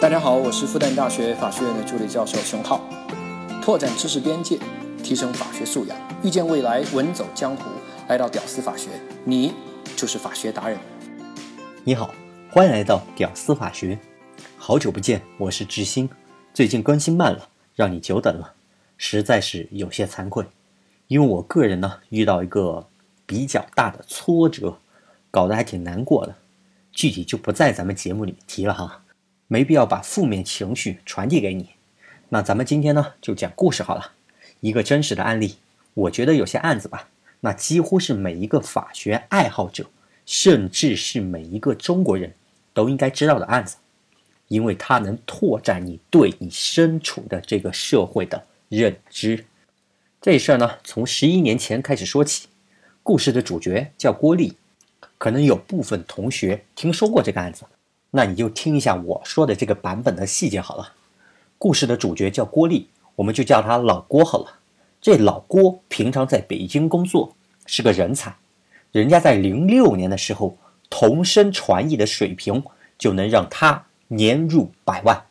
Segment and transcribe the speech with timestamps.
[0.00, 2.80] 大家好，我是复旦大学法学院的助理教授熊浩，
[3.60, 4.56] 拓展知识边界，
[5.02, 7.64] 提升法学素养，遇见未来，稳走江湖。
[8.06, 8.90] 来到屌丝法学，
[9.24, 9.52] 你
[9.96, 10.78] 就是法学达人。
[11.82, 12.14] 你好，
[12.48, 13.98] 欢迎来到屌丝法学。
[14.56, 16.08] 好久不见，我是志新。
[16.54, 18.54] 最近更新慢了，让你久等了，
[18.98, 20.46] 实在是有些惭愧。
[21.08, 22.86] 因为我个人呢遇到一个
[23.26, 24.78] 比较大的挫折，
[25.32, 26.36] 搞得还挺难过的。
[26.92, 29.02] 具体就不在咱们节目里提了哈，
[29.48, 31.70] 没必要把负面情绪传递给你。
[32.28, 34.12] 那咱们今天呢就讲故事好了，
[34.60, 35.56] 一个真实的案例。
[35.94, 37.08] 我觉得有些案子吧。
[37.40, 39.88] 那几乎是每一个法学爱好者，
[40.26, 42.34] 甚至是每一个中国人
[42.74, 43.76] 都应该知道的案子，
[44.48, 49.44] 因为它能拓展你对你身处的这个社会的认知。
[50.20, 52.48] 这事儿呢，从十一年前开始说起。
[53.04, 54.54] 故事的主角叫郭丽，
[55.16, 57.64] 可能有部分同学听说过这个案子，
[58.10, 60.92] 那你就听一下我说的这个版本的细节好了。
[61.58, 64.58] 故事的主角叫郭丽，我们就叫他老郭好了。
[65.00, 67.34] 这老郭平常在北京工作，
[67.66, 68.34] 是个人才。
[68.92, 70.56] 人家在零六年的时候，
[70.88, 72.62] 同声传译的水平
[72.98, 75.24] 就能让他年入百万。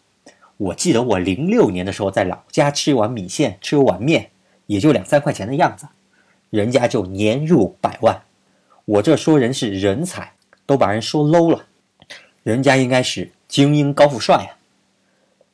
[0.58, 4.30] 我记得我零六年的时候在老家吃一碗米线，吃一碗面，
[4.68, 5.88] 也就两三块钱的样子，
[6.50, 8.22] 人家就年入百万。
[8.86, 10.34] 我这说人是人才，
[10.66, 11.66] 都把人说 low 了。
[12.48, 14.56] 人家应该是精英高富帅啊。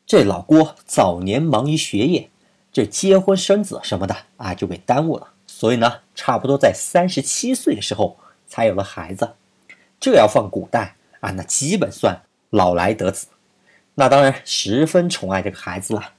[0.06, 2.30] 这老郭早年忙于学业。
[2.72, 5.30] 这结婚生子什么的啊，就给耽误了。
[5.48, 9.32] 所以呢，差不多在三十七岁的时候才有了孩子。
[10.00, 13.26] 这要放古代啊，那基本算老来得子。
[13.96, 16.12] 那当然十分宠爱这个孩子了。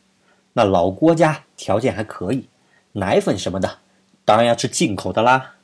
[0.55, 2.49] 那老郭家条件还可以，
[2.95, 3.79] 奶粉什么的
[4.25, 5.55] 当然要吃进口的啦。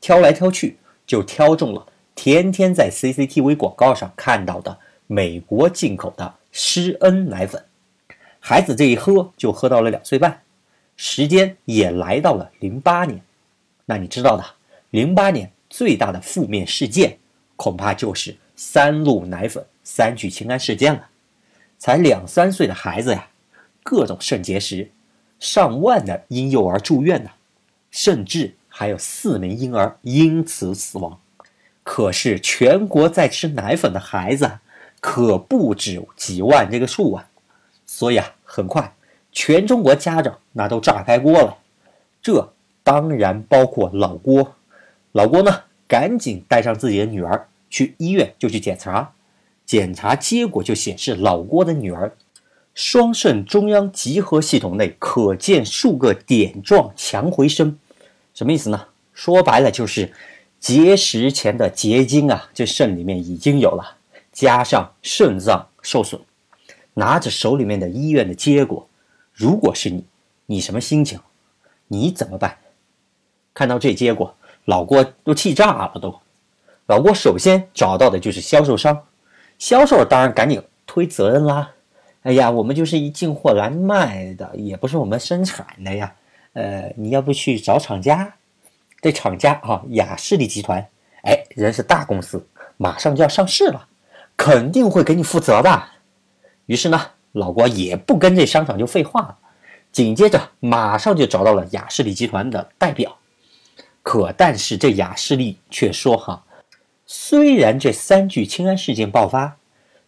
[0.00, 7.64] 挑来挑去就挑中了天天在 CCTV 广告上看到的美国进口的施恩奶粉。
[8.38, 10.42] 孩子这一喝就喝到了两岁半，
[10.96, 13.20] 时间也来到了零八年。
[13.86, 14.44] 那你知道的，
[14.90, 17.18] 零八年最大的负面事件，
[17.56, 21.08] 恐怕就是三鹿奶粉三聚氰胺事件了。
[21.78, 23.28] 才两三岁的孩子呀，
[23.82, 24.90] 各种肾结石，
[25.40, 27.30] 上万的婴幼儿住院呢，
[27.90, 31.18] 甚至还有四名婴儿因此死亡。
[31.82, 34.58] 可是全国在吃奶粉的孩子，
[35.00, 37.28] 可不止几万这个数啊。
[37.86, 38.94] 所以啊，很快，
[39.32, 41.58] 全中国家长那都炸开锅了。
[42.22, 44.54] 这当然包括老郭。
[45.12, 49.12] 老郭呢，赶紧带上自己的女儿去医院就去检查。
[49.66, 52.16] 检查结果就显示，老郭的女儿
[52.74, 57.78] 双肾中央集合系统内可见数个点状强回声。
[58.32, 58.86] 什么意思呢？
[59.12, 60.10] 说白了就是
[60.62, 63.96] 结石前的结晶啊，这肾里面已经有了，
[64.30, 66.20] 加上肾脏受损。
[66.94, 68.88] 拿着手里面的医院的结果，
[69.32, 70.04] 如果是你，
[70.46, 71.18] 你什么心情？
[71.88, 72.58] 你怎么办？
[73.52, 74.36] 看到这结果，
[74.66, 76.14] 老郭都气炸了都。
[76.86, 79.06] 老郭首先找到的就是销售商，
[79.58, 81.72] 销售当然赶紧推责任啦。
[82.22, 86.14] 哎呀，我们就是一进货来卖的，也不是我们生产的呀。
[86.52, 88.36] 呃，你要不去找厂家？
[89.02, 90.78] 这厂家啊，雅士利集团，
[91.24, 92.46] 哎，人是大公司，
[92.76, 93.88] 马上就要上市了，
[94.36, 95.82] 肯定会给你负责的。
[96.66, 99.38] 于是呢，老郭也不跟这商场就废话了，
[99.90, 103.18] 紧接着马上就找到了雅士利集团的代表。
[104.04, 106.44] 可但是这雅士利却说：“哈，
[107.04, 109.56] 虽然这三聚氰胺事件爆发，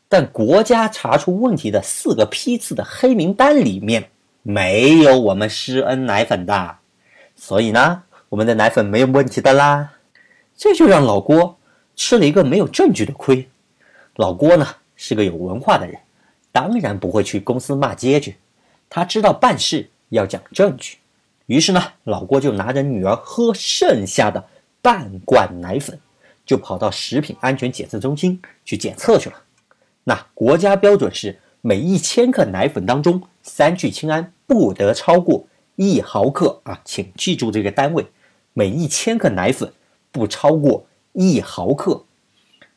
[0.08, 4.10] 但国家查出问题的四个批次的黑名单里面
[4.42, 6.76] 没有我们施恩奶粉的，
[7.34, 8.03] 所以呢，
[8.34, 9.92] 我们的奶粉没有问题的啦。”
[10.58, 11.56] 这就让老郭
[11.94, 13.48] 吃了一个没有证据的亏。
[14.16, 15.96] 老郭呢是个有文化的人。
[16.50, 18.36] 当然不会去公司骂街去，
[18.90, 20.98] 他知道办事要讲证据。
[21.46, 24.44] 于是呢，老郭就拿着女儿喝剩下的
[24.82, 26.00] 半罐奶粉，
[26.44, 29.36] 就跑到食品安全检测中心去检测去了。
[30.02, 38.06] 那国家标准是每一千克奶粉当中三聚氰胺不得超过一毫克啊，请记住这个单位，
[38.54, 39.70] 每一千克奶粉
[40.10, 42.04] 不超过一毫克。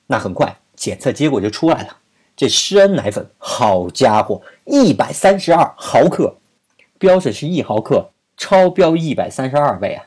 [0.08, 1.98] 那很快检测结果就出来了。
[2.36, 6.36] 这施恩奶粉，好家伙，一百三十二毫克，
[7.00, 10.06] 标准是一毫克，超标一百三十二倍啊！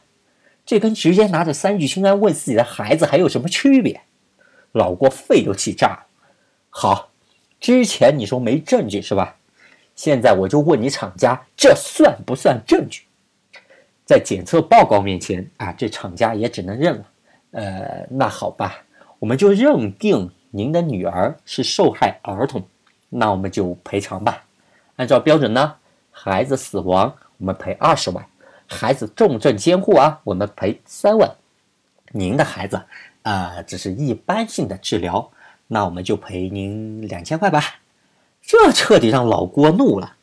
[0.65, 4.03] 这跟直接拿着三聚氰胺喂自己的孩子还有什么区别？
[4.73, 6.07] 老郭肺都气炸了。
[6.69, 7.11] 好，
[7.59, 9.37] 之前你说没证据是吧？
[9.97, 13.03] 现在我就问你厂家，这算不算证据？
[14.11, 17.05] 在检测报告面前啊，这厂家也只能认了。
[17.53, 18.83] 呃，那好吧，
[19.21, 20.29] 我们就认定。
[20.51, 22.61] 您的女儿是受害儿童，
[23.09, 24.45] 那我们就赔偿吧。
[24.97, 25.77] 按照标准呢，
[26.11, 28.27] 孩子死亡我们赔二十万，
[28.67, 31.31] 孩子重症监护啊，我们赔三万。
[32.11, 32.83] 您的孩子
[33.23, 35.31] 啊，只是一般性的治疗，
[35.69, 37.63] 那我们就赔您两千块吧。
[38.43, 40.17] 这彻底让老郭怒了，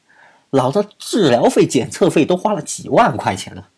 [0.50, 3.70] 老子治疗费、检测费都花了几万块钱了，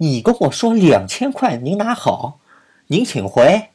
[0.00, 2.38] 你跟我说两千块，您拿好，
[2.86, 3.70] 您请回。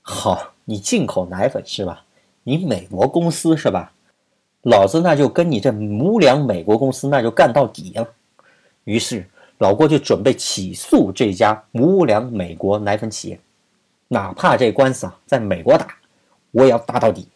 [0.00, 2.04] 好，你进口奶粉是吧？
[2.42, 3.92] 你美国公司是吧？
[4.62, 8.08] 老子那就跟你这无良美国公司那就干到底了。
[8.82, 9.24] 于是
[9.58, 13.38] 老郭就准备起诉这家无良美国奶粉企业，
[14.08, 15.94] 哪怕这官司啊在美国打，
[16.50, 17.28] 我也要打到底。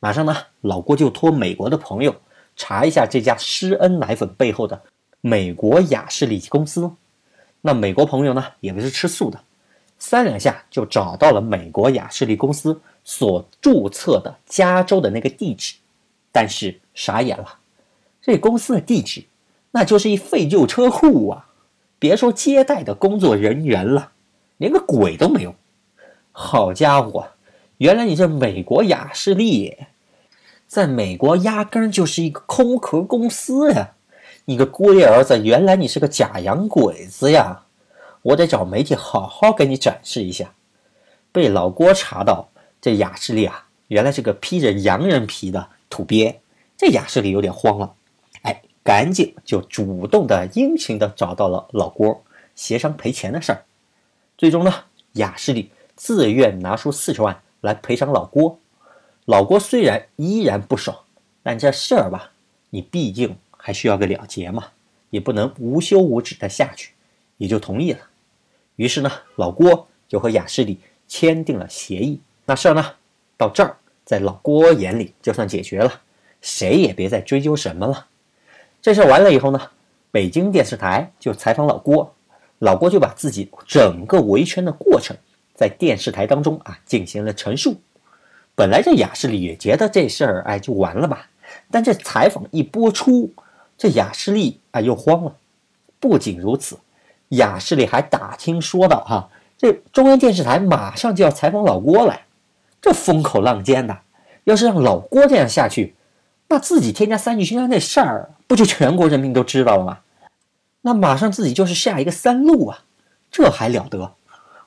[0.00, 2.16] 马上呢，老郭就托美国的朋友
[2.56, 4.82] 查一下这家施恩奶粉背后的
[5.20, 6.90] 美国雅士利公司。
[7.66, 9.40] 那美国朋友呢也不是吃素的。
[9.98, 15.76] 三两下就找到了美国雅士利公司所注册的加州的那个地址，
[16.30, 17.60] 但是傻眼了，
[18.20, 19.24] 这公司的地址
[19.70, 21.48] 那就是一废旧车库啊！
[21.98, 24.12] 别说接待的工作人员了，
[24.58, 25.54] 连个鬼都没有。
[26.32, 27.28] 好家伙，
[27.78, 29.78] 原来你这美国雅士利
[30.66, 33.93] 在美国压根就是一个空壳公司呀！
[34.46, 37.62] 你个龟儿子，原来你是个假洋鬼子呀！
[38.20, 40.52] 我得找媒体好好给你展示一下。
[41.32, 42.48] 被老郭查到，
[42.80, 46.40] 这雅士利啊，原来是个披着洋人皮的土鳖。
[46.76, 47.94] 这雅士利有点慌了，
[48.42, 52.22] 哎，赶紧就主动的、殷勤的找到了老郭，
[52.54, 53.64] 协商赔钱的事儿。
[54.36, 54.74] 最终呢，
[55.12, 58.58] 雅士利自愿拿出四十万来赔偿老郭。
[59.24, 60.94] 老郭虽然依然不爽，
[61.42, 62.32] 但这事儿吧，
[62.68, 63.36] 你毕竟
[63.66, 64.64] 还需要个了结嘛，
[65.08, 66.92] 也不能无休无止的下去，
[67.38, 68.00] 也就同意了。
[68.76, 70.78] 于是呢，老郭就和雅士利
[71.08, 72.20] 签订了协议。
[72.44, 72.84] 那事儿呢，
[73.38, 73.74] 到这儿，
[74.04, 76.02] 在老郭眼里就算解决了，
[76.42, 78.06] 谁也别再追究什么了。
[78.82, 79.58] 这事儿完了以后呢，
[80.10, 82.14] 北京电视台就采访老郭，
[82.58, 85.16] 老郭就把自己整个维权的过程
[85.54, 87.80] 在电视台当中啊进行了陈述。
[88.54, 91.30] 本来这雅士利也觉得这事儿哎就完了吧，
[91.70, 93.32] 但这采访一播出，
[93.84, 95.36] 这雅士利啊又慌了。
[96.00, 96.78] 不仅如此。
[97.28, 99.28] 雅士利还打听说道：“哈，
[99.58, 102.18] 这中央电视台马上就要采访老郭了，
[102.80, 103.98] 这风口浪尖的，
[104.44, 105.94] 要是让老郭这样下去，
[106.48, 109.98] 那自己添加三聚氰胺这事儿，不就全国人民都知道了吗？
[110.80, 112.84] 那马上自己就是下一个三鹿啊，
[113.30, 114.14] 这还了得？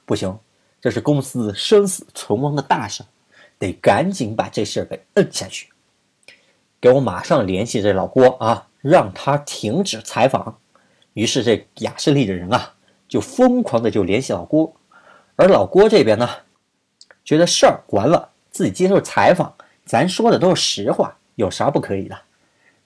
[0.06, 0.38] 不行，
[0.80, 3.04] 这是公司生死存亡的大事，
[3.58, 5.70] 得赶紧把这事儿给摁下去。
[6.80, 10.60] 给我马上联系这老郭啊，让他停止采访。”
[11.14, 12.76] 于是这雅士利的人啊，
[13.08, 14.76] 就疯狂的就联系老郭，
[15.36, 16.30] 而老郭这边呢，
[17.26, 22.18] 觉得事儿完了，自己接受采访，咱说的都是实话，有啥不可以的？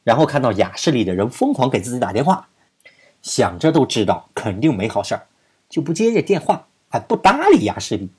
[0.03, 2.47] 然后看到雅士利的人疯狂给自己打电话，
[3.21, 5.27] 想着都知道肯定没好事儿，
[5.69, 8.09] 就不接这电话，还不搭理雅士利，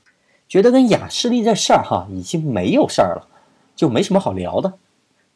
[0.46, 3.28] 觉得跟雅士利这事儿哈已经没有事儿了，
[3.74, 4.74] 就没什么好聊的。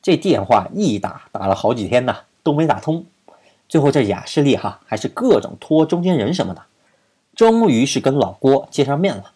[0.06, 2.14] 这电话一打打了好几天呢，
[2.44, 3.04] 都没打通。
[3.68, 6.62] 最后这雅士利哈还是各种托中间人什么的，
[7.34, 9.32] 终于是跟老郭见上面了。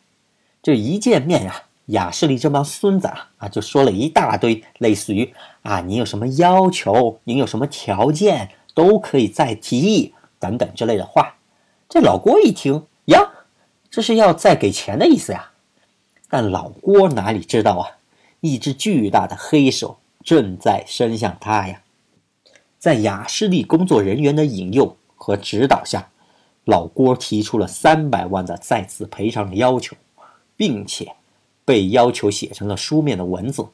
[0.62, 11.34] 这一见面呀，雅士利这帮孙子啊啊就说了一大堆，类似于啊你有什么要求，您有什么条件都可以再提议等等之类的话。
[11.88, 13.28] 这老郭一听呀，
[13.90, 15.50] 这是要再给钱的意思呀。
[16.28, 17.98] 但老郭哪里知道啊，
[18.38, 21.82] 一只巨大的黑手正在伸向他呀。
[22.78, 26.08] 在雅士利工作人员的引诱和指导下，
[26.64, 29.96] 老郭提出了三百万的再次赔偿的要求，
[30.56, 31.14] 并且
[31.64, 33.66] 被要求写成了书面的文字。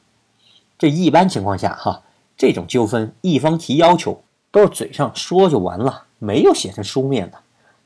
[0.77, 2.03] 这一般情况下，哈，
[2.37, 7.37] 这种纠纷一方提要求都是嘴上说就完了，没有写成书面的。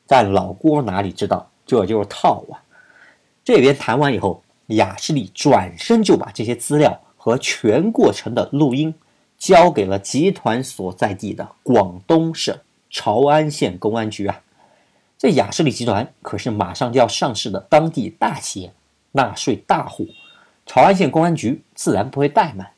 [0.08, 2.60] 但老郭哪里知道这就是套啊！
[3.46, 8.96] 这边谈完以后，雅士利转身就把这些资料和全过程的录音。
[9.38, 12.56] 交给了集团所在地的广东省
[12.92, 14.44] 潮安县公安局啊！
[15.18, 18.72] 这雅士利集团可是马上就要上市的当地大企业，
[19.14, 20.08] 纳税大户，
[20.68, 22.74] 潮安县公安局自然不会怠慢，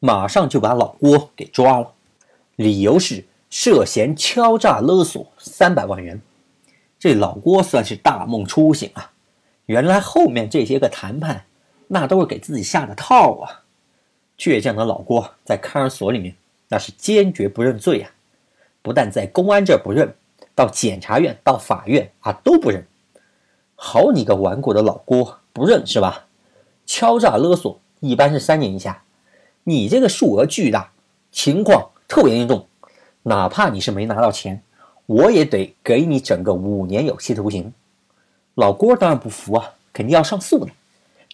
[0.00, 1.92] 马上就把老郭给抓了，
[2.56, 6.20] 理由是涉嫌敲诈勒索三百万元。
[6.98, 9.12] 这老郭算是大梦初醒啊！
[9.66, 11.44] 原来后面这些个谈判，
[11.86, 13.62] 那都是给自己下的套啊！
[14.38, 16.34] 倔强的老郭在看守所里面，
[16.68, 18.10] 那是坚决不认罪呀！
[18.80, 20.14] 不但在公安这不认，
[20.54, 22.86] 到检察院、到法院啊都不认。
[23.74, 26.26] 好你个顽固的老郭，不认是吧？
[26.86, 29.02] 敲诈勒索一般是三年以下，
[29.64, 30.92] 你这个数额巨大，
[31.32, 32.66] 情况特别严重，
[33.24, 34.62] 哪怕你是没拿到钱，
[35.06, 37.74] 我也得给你整个五年有期徒刑。
[38.54, 40.70] 老郭当然不服啊，肯定要上诉的。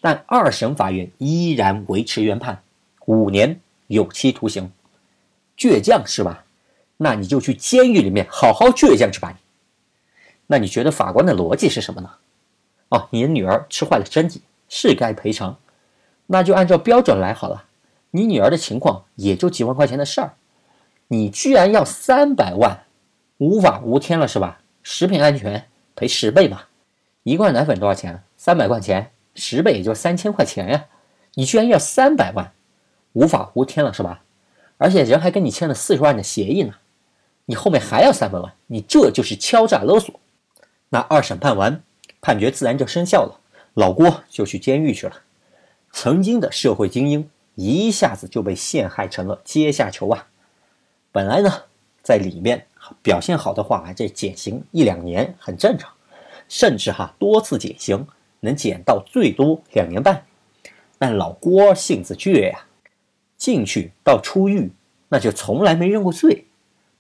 [0.01, 2.64] 但二审法院依然维持原判，
[3.07, 4.71] 五年有期徒刑。
[5.57, 6.45] 倔强是吧？
[6.97, 9.39] 那你就去监狱里面好好倔强去吧。
[10.47, 12.11] 那你觉得法官的逻辑是什么呢？
[12.91, 15.59] 哦，你的女儿吃坏了身体，是该赔偿，
[16.27, 17.65] 那就按照标准来好了。
[18.11, 20.35] 你女儿的情况也就几万块钱的事儿，
[21.09, 22.85] 你居然要三百万，
[23.39, 24.61] 无法无天了是吧？
[24.83, 26.69] 食品安全赔十倍吧。
[27.23, 28.23] 一罐奶粉多少钱？
[28.37, 30.87] 三百块钱，十倍也就三千块钱呀。
[31.35, 32.53] 你居然要三百万，
[33.15, 34.23] 无法无天了是吧？
[34.77, 36.75] 而且人还跟你签了四十万的协议呢，
[37.47, 40.19] 你后面还要三百万，你这就是敲诈勒索。
[40.89, 41.83] 那二审判完，
[42.21, 43.41] 判决自然就生效了，
[43.75, 45.23] 老郭就去监狱去了。
[45.93, 50.27] 曾经的社会精英一下子就被陷害成了阶下囚啊！
[51.13, 51.63] 本来呢，
[52.03, 52.67] 在里面
[53.01, 55.93] 表现好的话，这减刑一两年很正常，
[56.49, 58.07] 甚至哈多次减刑
[58.41, 60.27] 能减到最多两年半。
[60.99, 62.67] 但老郭性子倔呀。
[63.37, 64.71] 进去到出狱，
[65.09, 66.47] 那就从来没认过罪，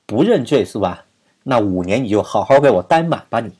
[0.06, 1.04] 不认罪是吧？
[1.44, 3.40] 那五年你就好好给我待满吧。
[3.40, 3.52] 你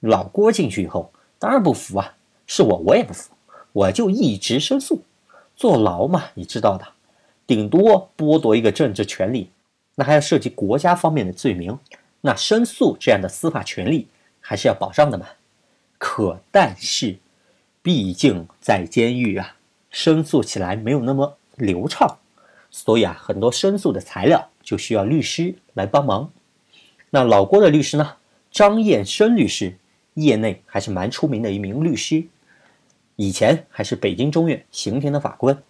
[0.00, 2.14] 老郭进去以后，当然不服啊，
[2.46, 3.32] 是我我也不服，
[3.72, 5.02] 我就一直申诉。
[5.54, 6.86] 坐牢嘛，你知道的，
[7.46, 9.50] 顶多剥夺一个政治权利，
[9.94, 11.78] 那还要涉及国家方面的罪名，
[12.20, 14.08] 那申诉这样的司法权利
[14.40, 15.26] 还是要保障的嘛。
[15.96, 17.16] 可但是，
[17.80, 19.56] 毕竟在监狱啊，
[19.90, 21.38] 申诉起来没有那么。
[21.56, 22.18] 流畅，
[22.70, 26.30] 所以啊，很多申诉的材料就需要律师来帮忙。
[27.10, 28.14] 那老郭的律师呢？
[28.50, 29.76] 张燕生律师，
[30.14, 32.24] 业内还是蛮出名的一名律师，
[33.16, 35.62] 以前还是北京中院刑庭的法官。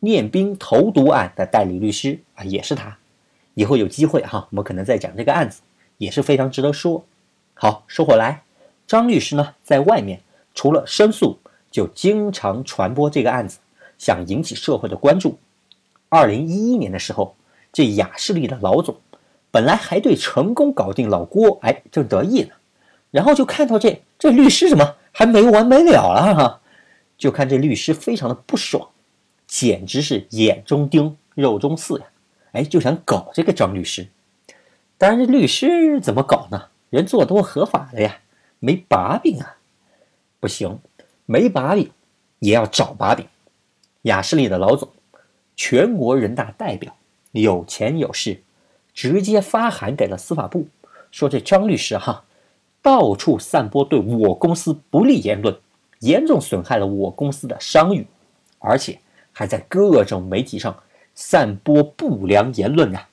[0.00, 2.96] 念兵投毒案的代理律师啊，也是他。
[3.54, 5.60] 以后有机会哈，我们可能再讲这个案子，
[5.98, 7.04] 也是非常值得说。
[7.54, 8.42] 好，说回来，
[8.86, 10.20] 张律师呢，在外面
[10.54, 11.38] 除了申诉，
[11.70, 13.58] 就经常传播这个案子。
[14.04, 15.38] 想引起社会的关注。
[16.10, 17.36] 二零一一年的时候，
[17.72, 19.00] 这雅士利的老总
[19.50, 22.50] 本来还对成功搞定老郭哎正得意呢，
[23.10, 26.60] 然后就看到这这律师怎么还没完没了了哈，
[27.16, 28.90] 就看这律师非常的不爽，
[29.46, 32.04] 简直是眼中钉肉中刺呀，
[32.52, 34.08] 哎就想搞这个张律师。
[34.98, 36.68] 当然这律师怎么搞呢？
[36.90, 38.18] 人做都合法的呀，
[38.58, 39.56] 没把柄啊，
[40.40, 40.78] 不行，
[41.24, 41.90] 没把柄
[42.40, 43.26] 也要找把柄。
[44.04, 44.90] 雅士利的老总，
[45.56, 46.94] 全国人大代表，
[47.32, 48.42] 有钱有势，
[48.92, 50.66] 直接发函给了司法部，
[51.10, 52.24] 说这张律师哈，
[52.82, 55.56] 到处散播对我公司不利言论，
[56.00, 58.06] 严重损害了我公司的商誉，
[58.58, 58.98] 而且
[59.32, 60.82] 还在各种媒体上
[61.14, 63.08] 散播不良言论啊！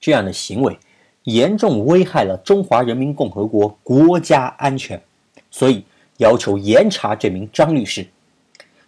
[0.00, 0.78] 这样的行为
[1.24, 5.02] 严重危害了中华人民共和国国家安全，
[5.50, 5.84] 所以
[6.16, 8.06] 要求严查这名张律师。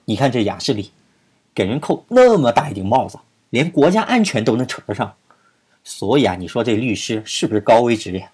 [0.06, 0.90] 你看这雅士利。
[1.58, 3.18] 给人扣那么大一顶帽子，
[3.50, 5.12] 连国家安全都能扯得上，
[5.82, 8.28] 所以啊，你说这律师是不是高危职业？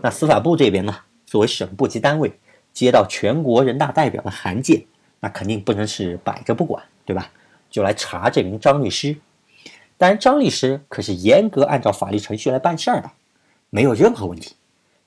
[0.00, 0.96] 那司法部这边呢，
[1.26, 2.32] 作为省部级单位，
[2.72, 4.80] 接到全国人大代表的函件，
[5.18, 7.28] 那肯定不能是摆着不管，对吧？
[7.68, 9.16] 就来查这名张律师。
[9.98, 13.10] 当然，张律师可是严格按照法律程序来办事儿的，
[13.70, 14.54] 没有任何问题。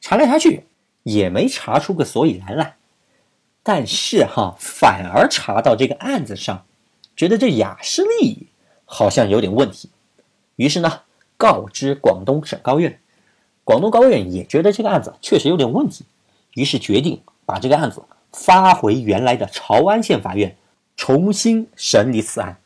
[0.01, 0.65] 查来查去
[1.03, 2.75] 也没查出个所以然来，
[3.63, 6.65] 但是哈，反而查到这个案子上。
[7.15, 8.47] 觉得这雅士利
[8.85, 9.89] 好像有点问题，
[10.55, 11.01] 于是呢
[11.37, 12.99] 告知广东省高院，
[13.63, 16.05] 广东高院也觉得这个案子确实有点问题，
[16.55, 18.01] 于是决定把这个案子
[18.31, 20.55] 发回原来的潮安县法院
[20.97, 22.57] 重新审理此案。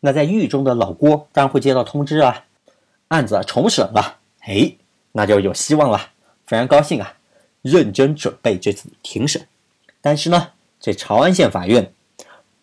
[0.00, 2.44] 那在狱中的老郭当然会接到通知啊，
[3.08, 4.76] 案子重审了，哎，
[5.12, 6.10] 那就有希望了，
[6.46, 7.14] 非常高兴啊，
[7.62, 9.48] 认真准备这次庭审。
[10.00, 11.92] 但是呢，这潮安县法院。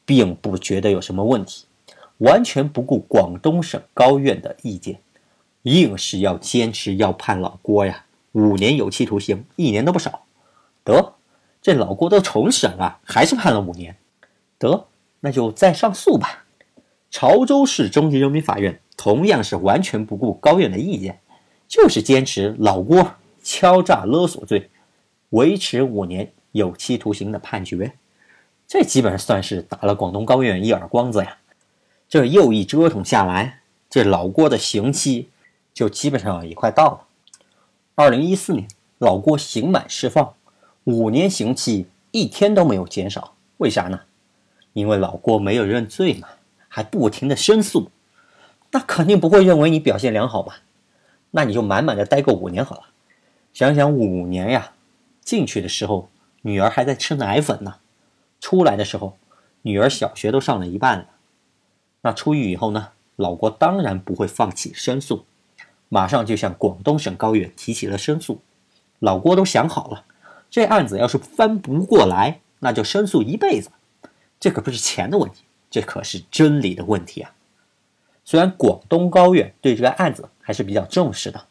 [0.05, 1.65] 并不觉得有什么问题，
[2.17, 4.99] 完全不顾广东省高院的意见，
[5.63, 10.25] 硬是要坚持要判老郭呀，五年有期徒刑，一年都不少。
[10.83, 11.13] 得，
[11.61, 13.95] 这老郭都重审了，还是判了五年。
[14.57, 14.87] 得，
[15.21, 16.45] 那就再上诉吧。
[17.09, 21.19] 潮州市中级人民法院同样是完全不顾高院的意见，
[21.67, 24.69] 就是坚持老郭敲诈勒索罪，
[25.29, 27.93] 维持五年有期徒刑的判决。
[28.67, 31.37] 这基本上算是打了广东高院一耳光子呀！
[32.09, 35.29] 这又一折腾下来，这老郭的刑期
[35.73, 36.99] 就基本上也快到了。
[37.95, 38.67] 二零一四年，
[38.97, 40.33] 老郭刑满释放，
[40.85, 43.35] 五年刑期一天都没有减少。
[43.57, 44.01] 为啥呢？
[44.73, 46.27] 因为老郭没有认罪嘛，
[46.67, 47.91] 还不停的申诉，
[48.71, 50.61] 那肯定不会认为你表现良好吧？
[51.29, 52.83] 那你就满满的待够五年好了。
[53.53, 54.73] 想想五年呀，
[55.23, 56.09] 进去的时候
[56.41, 57.75] 女儿还在吃奶粉呢，
[58.43, 59.17] 出来的时候
[59.61, 61.05] 女儿小学都上了一半了。
[62.01, 65.23] 那出狱以后呢，老郭当然不会放弃申诉，
[65.87, 68.41] 马上就向广东省高院提起了申诉。
[68.99, 70.03] 老郭都想好了，
[70.49, 73.71] 这案子要是翻不过来，那就申诉一辈子。
[74.41, 77.33] 这可不是钱的问题，这可是真理的问题啊！
[78.25, 81.45] 虽然广东高院对这个案子还是比较重视的，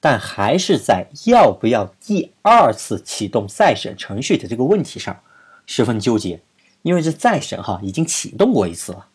[0.00, 5.20] 但还是在要不要第二次启动再审程序的这个问题上
[5.66, 6.40] 十分纠结。
[6.82, 9.06] 因为这再审哈已经启动过一次了，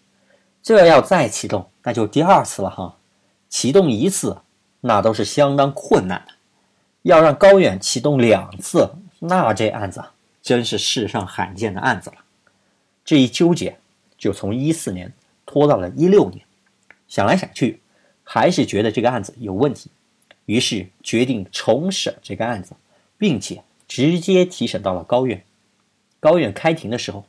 [0.64, 2.98] 这要再启动那就第二次了哈。
[3.48, 4.40] 启动一次
[4.82, 6.34] 那都是相当困难的，
[7.04, 10.04] 要让高院启动两次，那这案子
[10.42, 12.16] 真是世上罕见的案子了。
[13.06, 13.78] 这一纠结，
[14.18, 15.14] 就从一四年
[15.46, 16.44] 拖到了一六年，
[17.08, 17.82] 想来想去，
[18.24, 19.92] 还是觉得这个案子有问题，
[20.46, 22.76] 于是决定重审这个案子，
[23.20, 25.44] 并且直接提审到了高院。
[26.20, 27.26] 高院开庭的时候，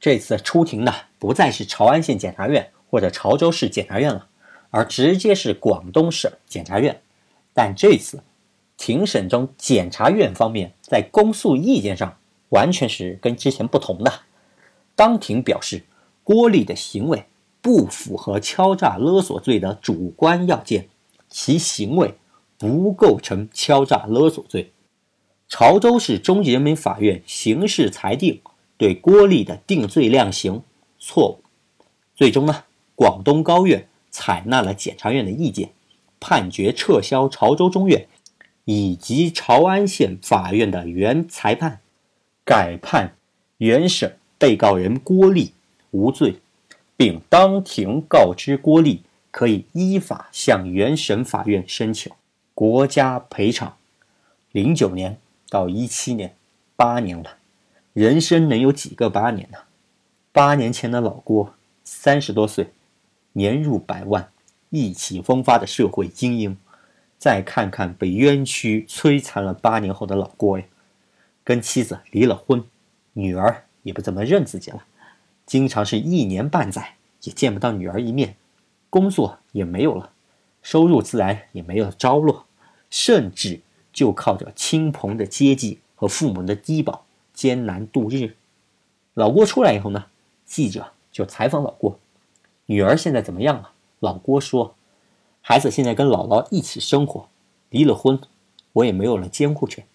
[0.00, 4.26] 这次出庭的不再是潮安县检察院或者潮州市检察院了，
[4.70, 7.00] 而直接是广东省检察院。
[7.54, 8.22] 但这次
[8.76, 12.16] 庭审中，检察院方面在公诉意见上
[12.48, 14.12] 完全是跟之前不同的。
[14.96, 15.84] 当庭表示，
[16.24, 17.26] 郭丽的行为
[17.60, 20.88] 不符合敲诈勒索罪的主观要件，
[21.28, 22.14] 其行为
[22.58, 24.72] 不构成敲诈勒索罪。
[25.52, 28.40] 潮州市中级人民法院刑事裁定
[28.78, 30.62] 对郭丽的定罪量刑
[30.98, 31.42] 错误。
[32.16, 35.68] 最终呢，广东高院采纳了检察院的意见，
[36.18, 38.08] 判决撤销潮州中院
[38.64, 41.80] 以及潮安县法院的原裁判，
[42.46, 43.14] 改判
[43.58, 44.16] 原审。
[44.38, 45.52] 被告人郭丽
[45.90, 46.36] 无罪，
[46.96, 52.10] 并当庭告知郭丽可以依法向原审法院申请
[52.54, 53.76] 国家赔偿。
[54.50, 55.16] 零九年
[55.52, 56.34] 到一七年，
[56.76, 57.36] 八年了，
[57.92, 59.58] 人生能有几个八年呢？
[60.32, 61.52] 八年前的老郭
[61.84, 62.72] 三十多岁，
[63.32, 64.30] 年入百万、
[64.70, 66.56] 意气风发的社会精英，
[67.18, 70.64] 再看看被冤屈摧残了八年后的老郭呀，
[71.44, 72.64] 跟妻子离了婚，
[73.12, 73.66] 女儿。
[73.82, 74.84] 也不怎么认自己了，
[75.44, 78.36] 经常是一年半载也见不到女儿一面，
[78.88, 80.12] 工作也没有了，
[80.62, 82.46] 收入自然也没有着落，
[82.88, 83.60] 甚至
[83.92, 88.36] 就靠着亲朋的接济和父母的低保艰难度日。
[89.14, 90.06] 老郭出来以后呢，
[90.46, 91.98] 记者就采访老郭，
[92.66, 93.72] 女儿现在怎么样了？
[94.00, 94.74] 老郭说，
[95.40, 97.28] 孩子现在跟姥姥一起生活，
[97.70, 98.20] 离了婚，
[98.72, 99.86] 我也没有了监护权，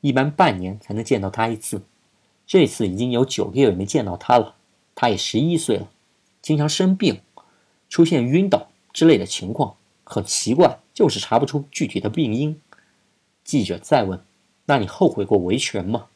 [0.00, 1.82] 一般半年才能见到她一次。
[2.46, 4.54] 这次已经有九个月没见到他了，
[4.94, 5.88] 他也十一岁了，
[6.40, 7.20] 经常生病，
[7.90, 12.58] 出现晕倒之类的情况，很奇怪，就是查不出具体的病因。
[13.48, 14.20] 记者再问
[14.68, 16.08] ：“那你后悔过维权吗？”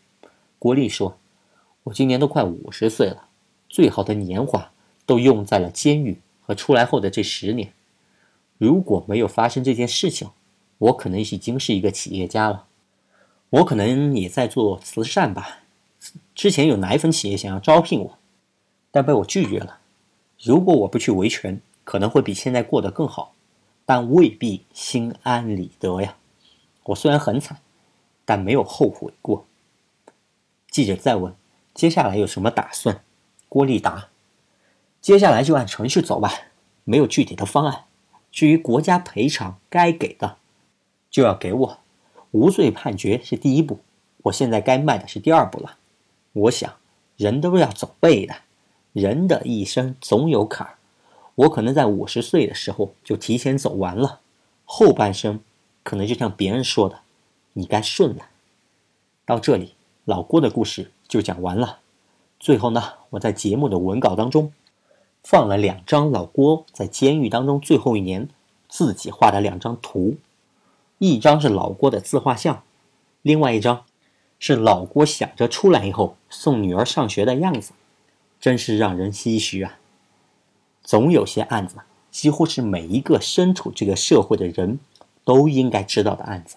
[0.60, 1.16] 郭丽说
[1.84, 3.28] ：“我今年都快五十岁了，
[3.70, 4.70] 最好的年华
[5.06, 7.72] 都用在了监狱和出来后的这十年。
[8.58, 10.28] 如果没有发生这件事情，
[10.76, 12.66] 我可能已经是一个企业家了，
[13.48, 15.60] 我可能也在做慈善吧。”
[16.34, 18.18] 之前有奶粉企业想要招聘我，
[18.90, 19.78] 但被我拒绝了。
[20.38, 23.32] 如果我不去维权，可能会比现在过得更好，
[23.86, 26.18] 但未必心安理得呀。
[26.84, 27.58] 我虽然很惨，
[28.24, 29.46] 但没有后悔过。
[30.70, 31.34] 记者再问
[31.74, 33.02] ：“接下来有什么打算？”
[33.48, 34.08] 郭丽答
[35.00, 36.32] ：“接下来就按程序走吧，
[36.84, 37.84] 没有具体的方案。
[38.30, 40.38] 至于国家赔偿，该给的
[41.10, 41.78] 就要给我。
[42.30, 43.80] 无罪判决是第一步，
[44.22, 45.76] 我现在该迈的是第二步了。”
[46.32, 46.72] 我想，
[47.18, 48.34] 人都要走背的，
[48.94, 50.78] 人的一生总有坎儿。
[51.34, 54.20] 我可能在五十岁的时候就提前走完了，
[54.64, 55.40] 后半生
[55.82, 57.00] 可能就像别人说的，
[57.52, 58.26] 你该顺了。
[59.24, 61.78] 到这里，老郭的故事就讲完了。
[62.40, 64.52] 最后呢，我在节目的文稿当中
[65.22, 68.28] 放了两张老郭在监狱当中最后一年
[68.68, 70.16] 自己画的两张图，
[70.98, 72.62] 一张是老郭的自画像，
[73.22, 73.84] 另外一张。
[74.44, 77.74] 是老郭想着出来以后送女儿上学的样子，
[78.40, 79.78] 真是让人唏嘘啊！
[80.82, 81.76] 总有些案子，
[82.10, 84.80] 几乎是每一个身处这个社会的人
[85.24, 86.56] 都应该知道的案子，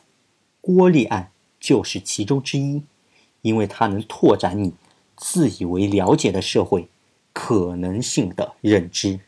[0.62, 2.84] 郭立案就是其中之一，
[3.42, 4.74] 因为它能拓展你
[5.16, 6.90] 自以为了解的社会
[7.34, 9.20] 可能性的认知，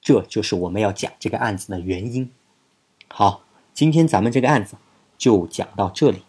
[0.00, 2.30] 这就是我们要讲这个案子的原因。
[3.08, 4.76] 好，今天咱们这个案子
[5.16, 6.22] 就讲到这里。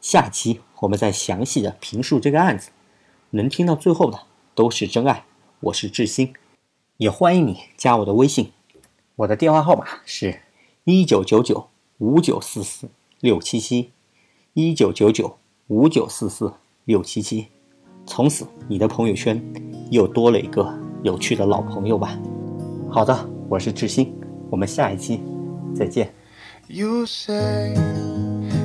[0.00, 2.70] 下期我们再详细的评述这个案子，
[3.30, 4.22] 能听到最后的
[4.54, 5.24] 都是真爱。
[5.60, 6.34] 我是志新，
[6.98, 8.52] 也欢迎你加我的微信，
[9.16, 10.42] 我的电话号码是
[10.84, 12.88] 一九九九五九四四
[13.20, 13.90] 六七七，
[14.52, 16.52] 一九九九五九四四
[16.84, 17.46] 六七七。
[18.06, 19.42] 从此，你的朋友圈
[19.90, 22.18] 又多了一个有趣的老朋友吧。
[22.90, 24.12] 好的，我是志新，
[24.50, 25.22] 我们下一期
[25.74, 26.12] 再见。
[26.68, 27.74] You say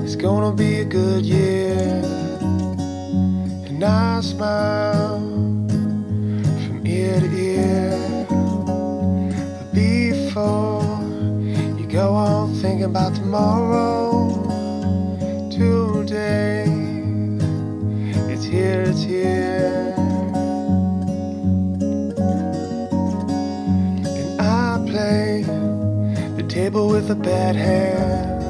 [0.04, 2.04] it's gonna be a good year,
[3.66, 5.22] and I smile
[6.66, 8.26] from ear to ear.
[9.58, 10.81] But before
[12.82, 14.28] thinking about tomorrow,
[15.52, 16.66] today
[18.28, 19.94] it's here, it's here.
[24.08, 25.44] And I play
[26.38, 28.42] the table with a bad hand,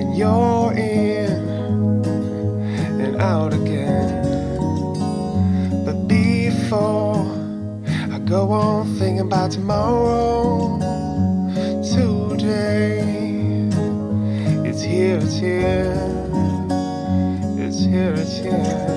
[0.00, 2.04] and you're in
[3.00, 4.24] and out again.
[5.84, 7.14] But before
[8.10, 10.80] I go on thinking about tomorrow,
[14.68, 15.94] it's here, it's here.
[17.58, 18.92] It's here, it's here.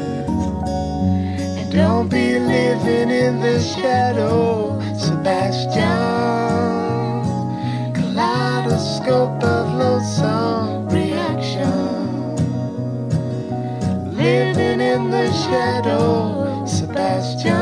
[1.57, 5.83] And don't be living in the shadow, Sebastian.
[7.93, 12.35] Kaleidoscope of loathsome reaction.
[14.15, 17.54] Living in the shadow, Sebastian.